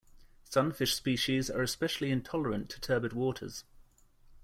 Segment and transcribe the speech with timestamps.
[0.49, 3.65] Sunfish species are especially intolerant to turbid waters.